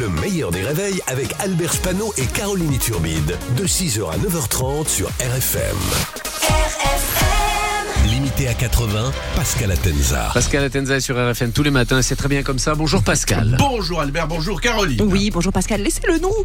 Le 0.00 0.08
meilleur 0.08 0.50
des 0.50 0.62
réveils 0.62 1.00
avec 1.06 1.34
Albert 1.38 1.72
Spano 1.72 2.12
et 2.16 2.26
Caroline 2.26 2.76
Turbide. 2.78 3.38
De 3.56 3.64
6h 3.64 4.10
à 4.10 4.16
9h30 4.16 4.88
sur 4.88 5.06
RFM. 5.20 5.76
RFM. 6.42 8.10
Limité 8.10 8.48
à 8.48 8.54
80, 8.54 9.12
Pascal 9.36 9.70
Atenza. 9.70 10.30
Pascal 10.34 10.64
Atenza 10.64 10.96
est 10.96 11.00
sur 11.00 11.16
RFM 11.16 11.52
tous 11.52 11.62
les 11.62 11.70
matins, 11.70 12.02
c'est 12.02 12.16
très 12.16 12.28
bien 12.28 12.42
comme 12.42 12.58
ça. 12.58 12.74
Bonjour 12.74 13.04
Pascal. 13.04 13.54
Bonjour 13.58 14.00
Albert, 14.00 14.26
bonjour 14.26 14.60
Caroline. 14.60 15.00
Oui, 15.02 15.30
bonjour 15.30 15.52
Pascal, 15.52 15.80
laissez-le 15.80 16.18
nous. 16.18 16.34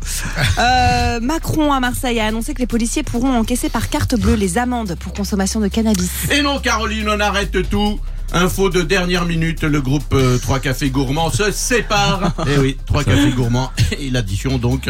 Euh, 0.60 1.20
Macron 1.22 1.72
à 1.72 1.80
Marseille 1.80 2.20
a 2.20 2.26
annoncé 2.26 2.54
que 2.54 2.60
les 2.60 2.68
policiers 2.68 3.04
pourront 3.04 3.34
encaisser 3.34 3.70
par 3.70 3.90
carte 3.90 4.16
bleue 4.20 4.36
les 4.36 4.58
amendes 4.58 4.96
pour 5.00 5.14
consommation 5.14 5.62
de 5.62 5.70
cannabis. 5.70 6.12
Et 6.32 6.42
non 6.42 6.60
Caroline, 6.60 7.08
on 7.10 7.20
arrête 7.20 7.70
tout. 7.70 8.00
Info 8.32 8.70
de 8.70 8.84
dernière 8.84 9.26
minute, 9.26 9.64
le 9.64 9.82
groupe 9.82 10.10
3 10.10 10.20
euh, 10.20 10.60
Cafés 10.60 10.92
Gourmands 10.92 11.32
se 11.32 11.52
sépare. 11.52 12.32
Eh 12.48 12.60
oui, 12.60 12.78
3 12.86 13.04
Cafés 13.04 13.32
Gourmands 13.32 13.72
et 14.00 14.10
l'addition 14.12 14.58
donc. 14.58 14.90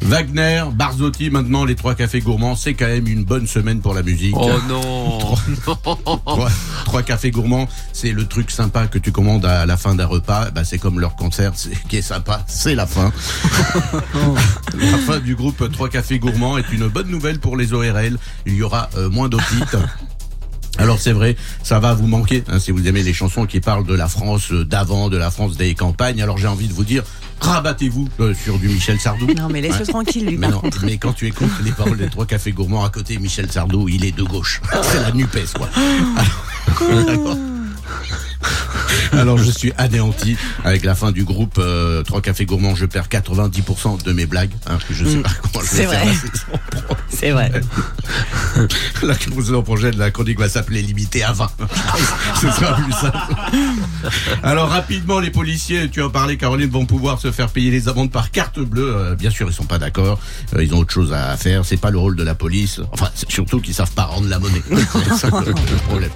Wagner, 0.00 0.64
Barzotti, 0.72 1.30
maintenant 1.30 1.64
les 1.64 1.74
3 1.74 1.96
Cafés 1.96 2.20
Gourmands, 2.20 2.54
c'est 2.54 2.74
quand 2.74 2.86
même 2.86 3.08
une 3.08 3.24
bonne 3.24 3.46
semaine 3.46 3.80
pour 3.80 3.94
la 3.94 4.02
musique. 4.02 4.34
Oh 4.36 4.50
non 4.68 5.34
3, 6.84 7.02
Cafés 7.02 7.30
Gourmands, 7.32 7.68
c'est 7.92 8.12
le 8.12 8.26
truc 8.26 8.50
sympa 8.50 8.86
que 8.86 8.98
tu 8.98 9.10
commandes 9.10 9.44
à 9.44 9.66
la 9.66 9.76
fin 9.76 9.96
d'un 9.96 10.06
repas. 10.06 10.50
Bah, 10.50 10.62
c'est 10.64 10.78
comme 10.78 11.00
leur 11.00 11.16
concert, 11.16 11.52
qui 11.88 11.96
est 11.96 12.02
sympa, 12.02 12.44
c'est 12.46 12.76
la 12.76 12.86
fin. 12.86 13.12
la 14.74 14.98
fin 14.98 15.18
du 15.18 15.34
groupe 15.34 15.70
3 15.70 15.88
Cafés 15.88 16.20
Gourmands 16.20 16.58
est 16.58 16.70
une 16.72 16.86
bonne 16.86 17.08
nouvelle 17.08 17.40
pour 17.40 17.56
les 17.56 17.72
ORL. 17.72 18.18
Il 18.46 18.54
y 18.54 18.62
aura 18.62 18.88
euh, 18.96 19.10
moins 19.10 19.28
d'otites. 19.28 19.76
Alors 20.76 20.98
c'est 21.00 21.12
vrai, 21.12 21.36
ça 21.62 21.80
va 21.80 21.94
vous 21.94 22.06
manquer 22.06 22.44
hein, 22.48 22.58
si 22.58 22.70
vous 22.70 22.86
aimez 22.86 23.02
les 23.02 23.12
chansons 23.12 23.46
qui 23.46 23.60
parlent 23.60 23.86
de 23.86 23.94
la 23.94 24.08
France 24.08 24.52
d'avant, 24.52 25.08
de 25.08 25.16
la 25.16 25.30
France 25.30 25.56
des 25.56 25.74
campagnes. 25.74 26.22
Alors 26.22 26.38
j'ai 26.38 26.46
envie 26.46 26.68
de 26.68 26.72
vous 26.72 26.84
dire, 26.84 27.02
rabattez-vous 27.40 28.08
euh, 28.20 28.34
sur 28.34 28.58
du 28.58 28.68
Michel 28.68 29.00
Sardou. 29.00 29.26
Non 29.34 29.48
mais 29.48 29.60
laisse-le 29.60 29.86
tranquille 29.86 30.26
lui. 30.26 30.36
Mais, 30.36 30.48
non, 30.48 30.62
mais 30.82 30.98
quand 30.98 31.12
tu 31.12 31.26
écoutes 31.26 31.50
les 31.64 31.72
paroles 31.72 31.98
des 31.98 32.08
trois 32.10 32.26
cafés 32.26 32.52
gourmands 32.52 32.84
à 32.84 32.90
côté, 32.90 33.18
Michel 33.18 33.50
Sardou, 33.50 33.88
il 33.88 34.04
est 34.04 34.16
de 34.16 34.22
gauche. 34.22 34.60
C'est 34.82 35.00
la 35.00 35.12
Nupes 35.12 35.52
quoi. 35.54 35.68
Alors, 36.80 37.36
Alors 39.12 39.38
je 39.38 39.50
suis 39.50 39.72
anéanti 39.78 40.36
avec 40.64 40.84
la 40.84 40.94
fin 40.94 41.12
du 41.12 41.24
groupe 41.24 41.54
3 41.54 41.64
euh, 41.64 42.02
Cafés 42.22 42.46
Gourmands. 42.46 42.74
Je 42.74 42.86
perds 42.86 43.08
90% 43.08 44.02
de 44.02 44.12
mes 44.12 44.26
blagues. 44.26 44.52
Hein, 44.66 44.78
je 44.90 45.04
sais 45.04 45.16
mm. 45.16 45.22
pas 45.22 45.30
comment 45.42 45.64
je 45.64 45.76
vais 45.76 45.86
faire. 45.86 46.06
C'est 47.08 47.30
vrai. 47.30 47.50
la 49.02 49.14
prochaine 49.14 49.62
projet 49.62 49.90
de 49.90 49.98
la 49.98 50.10
chronique 50.10 50.38
va 50.38 50.48
s'appeler 50.48 50.82
Limité 50.82 51.22
à 51.22 51.32
20. 51.32 51.50
Ce 52.40 52.50
sera 52.50 52.74
plus 52.76 52.92
simple. 52.92 53.18
Alors 54.42 54.68
rapidement, 54.68 55.20
les 55.20 55.30
policiers, 55.30 55.88
tu 55.90 56.02
en 56.02 56.10
parlais 56.10 56.36
Caroline, 56.36 56.70
vont 56.70 56.86
pouvoir 56.86 57.20
se 57.20 57.30
faire 57.30 57.48
payer 57.48 57.70
les 57.70 57.88
amendes 57.88 58.10
par 58.10 58.30
carte 58.30 58.60
bleue. 58.60 58.94
Euh, 58.94 59.14
bien 59.14 59.30
sûr, 59.30 59.48
ils 59.48 59.54
sont 59.54 59.64
pas 59.64 59.78
d'accord. 59.78 60.18
Euh, 60.54 60.62
ils 60.62 60.74
ont 60.74 60.78
autre 60.78 60.92
chose 60.92 61.12
à 61.12 61.36
faire. 61.36 61.64
C'est 61.64 61.76
pas 61.76 61.90
le 61.90 61.98
rôle 61.98 62.16
de 62.16 62.22
la 62.22 62.34
police. 62.34 62.80
Enfin, 62.92 63.08
surtout 63.28 63.60
qu'ils 63.60 63.74
savent 63.74 63.92
pas 63.92 64.04
rendre 64.04 64.28
la 64.28 64.38
monnaie. 64.38 64.62
C'est 64.70 65.14
ça 65.14 65.42
le 65.44 65.52
problème. 65.86 66.10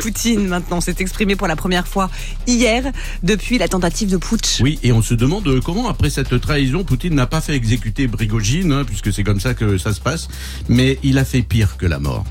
Poutine 0.00 0.48
maintenant 0.48 0.80
s'est 0.80 0.96
exprimé 0.98 1.36
pour 1.36 1.46
la 1.46 1.56
première 1.56 1.71
fois 1.86 2.10
hier 2.46 2.84
depuis 3.22 3.58
la 3.58 3.68
tentative 3.68 4.10
de 4.10 4.16
putsch. 4.16 4.60
Oui, 4.60 4.78
et 4.82 4.92
on 4.92 5.02
se 5.02 5.14
demande 5.14 5.46
euh, 5.48 5.60
comment 5.60 5.88
après 5.88 6.10
cette 6.10 6.40
trahison, 6.40 6.84
Poutine 6.84 7.14
n'a 7.14 7.26
pas 7.26 7.40
fait 7.40 7.54
exécuter 7.54 8.06
Brigogine, 8.06 8.72
hein, 8.72 8.84
puisque 8.84 9.12
c'est 9.12 9.24
comme 9.24 9.40
ça 9.40 9.54
que 9.54 9.78
ça 9.78 9.92
se 9.92 10.00
passe, 10.00 10.28
mais 10.68 10.98
il 11.02 11.18
a 11.18 11.24
fait 11.24 11.42
pire 11.42 11.76
que 11.76 11.86
la 11.86 11.98
mort 11.98 12.24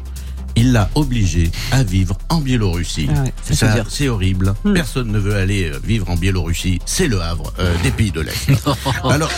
il 0.56 0.74
l'a 0.74 0.90
obligé 0.96 1.50
à 1.72 1.84
vivre 1.84 2.18
en 2.30 2.40
Biélorussie. 2.40 3.08
Ah 3.16 3.24
c'est 3.90 4.10
horrible. 4.10 4.54
Hmm. 4.64 4.74
Personne 4.74 5.12
ne 5.12 5.20
veut 5.20 5.36
aller 5.36 5.72
euh, 5.72 5.80
vivre 5.84 6.10
en 6.10 6.16
Biélorussie. 6.16 6.80
C'est 6.86 7.08
le 7.08 7.22
Havre 7.22 7.54
euh, 7.60 7.74
des 7.84 7.92
pays 7.92 8.12
de 8.12 8.22
l'Est. 8.22 8.52
Alors. 9.04 9.32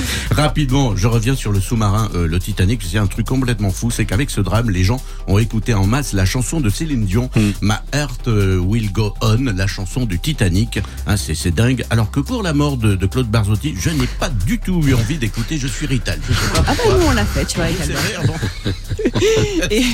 Rapidement, 0.30 0.96
je 0.96 1.06
reviens 1.06 1.34
sur 1.34 1.52
le 1.52 1.60
sous-marin, 1.60 2.10
euh, 2.14 2.26
le 2.26 2.38
Titanic. 2.38 2.82
C'est 2.82 2.98
un 2.98 3.06
truc 3.06 3.26
complètement 3.26 3.70
fou, 3.70 3.90
c'est 3.90 4.04
qu'avec 4.04 4.30
ce 4.30 4.40
drame, 4.40 4.70
les 4.70 4.84
gens 4.84 5.00
ont 5.26 5.38
écouté 5.38 5.74
en 5.74 5.86
masse 5.86 6.12
la 6.12 6.24
chanson 6.24 6.60
de 6.60 6.70
Céline 6.70 7.04
Dion, 7.04 7.30
mm. 7.34 7.40
Ma 7.60 7.82
Heart 7.92 8.28
euh, 8.28 8.58
Will 8.58 8.92
Go 8.92 9.14
On, 9.22 9.52
la 9.54 9.66
chanson 9.66 10.06
du 10.06 10.18
Titanic. 10.18 10.78
Hein, 11.06 11.16
c'est 11.16 11.54
dingue. 11.54 11.84
Alors 11.90 12.10
que 12.10 12.20
pour 12.20 12.42
la 12.42 12.52
mort 12.52 12.76
de, 12.76 12.94
Claude 13.06 13.28
Barzotti, 13.28 13.74
je 13.78 13.90
n'ai 13.90 14.06
pas 14.06 14.28
du 14.28 14.58
tout 14.58 14.82
eu 14.86 14.94
envie 14.94 15.18
d'écouter. 15.18 15.58
Je 15.58 15.66
suis 15.66 15.86
Rital. 15.86 16.20
ah 16.54 16.62
bah 16.66 16.74
nous 16.86 17.06
on 17.06 17.12
l'a 17.12 17.24
fait, 17.24 17.44
tu 17.44 17.56
vois. 17.56 17.68
et, 19.70 19.84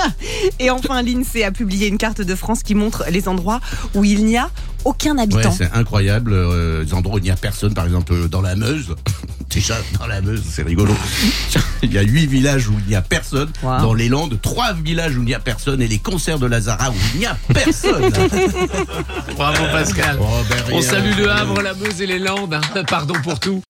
et 0.58 0.70
enfin, 0.70 1.02
l'INSEE 1.02 1.44
a 1.44 1.52
publié 1.52 1.88
une 1.88 1.98
carte 1.98 2.20
de 2.20 2.34
France 2.34 2.62
qui 2.62 2.74
montre 2.74 3.04
les 3.10 3.28
endroits 3.28 3.60
où 3.94 4.04
il 4.04 4.24
n'y 4.24 4.36
a 4.36 4.50
aucun 4.84 5.18
habitant. 5.18 5.50
Ouais, 5.50 5.56
c'est 5.56 5.72
incroyable. 5.72 6.32
Euh, 6.32 6.84
les 6.84 6.94
endroits 6.94 7.16
où 7.16 7.18
il 7.18 7.24
n'y 7.24 7.30
a 7.30 7.36
personne, 7.36 7.74
par 7.74 7.84
exemple 7.84 8.28
dans 8.28 8.40
la 8.40 8.56
Meuse. 8.56 8.94
Déjà, 9.50 9.76
dans 9.98 10.06
la 10.06 10.22
Meuse, 10.22 10.42
c'est 10.48 10.62
rigolo. 10.62 10.94
il 11.82 11.92
y 11.92 11.98
a 11.98 12.02
huit 12.02 12.26
villages 12.26 12.68
où 12.68 12.74
il 12.80 12.88
n'y 12.88 12.94
a 12.94 13.02
personne. 13.02 13.50
Dans 13.62 13.92
les 13.92 14.08
Landes, 14.08 14.38
trois 14.40 14.72
villages 14.72 15.16
où 15.16 15.20
il 15.20 15.26
n'y 15.26 15.34
a 15.34 15.40
personne. 15.40 15.82
Et 15.82 15.88
les 15.88 15.98
concerts 15.98 16.38
de 16.38 16.46
Lazara 16.46 16.90
où 16.90 16.94
il 17.14 17.20
n'y 17.20 17.26
a 17.26 17.36
personne. 17.52 18.10
Bravo 19.36 19.64
Pascal. 19.70 20.18
Oh, 20.20 20.24
ben 20.48 20.74
On 20.74 20.80
salue 20.80 21.16
le 21.18 21.30
Havre, 21.30 21.60
la 21.60 21.74
Meuse 21.74 22.00
et 22.00 22.06
les 22.06 22.18
Landes. 22.18 22.54
Hein. 22.54 22.84
Pardon 22.88 23.14
pour 23.22 23.38
tout. 23.38 23.62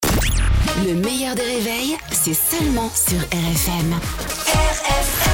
Le 0.87 0.95
meilleur 0.95 1.35
des 1.35 1.43
réveils, 1.43 1.97
c'est 2.13 2.35
seulement 2.35 2.91
sur 2.95 3.19
RFM. 3.19 3.95
RFM. 4.47 5.32